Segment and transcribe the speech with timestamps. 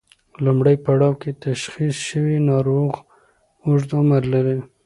[0.45, 2.91] لومړی پړاو کې تشخیص شوی ناروغ
[3.65, 4.57] اوږد عمر لري.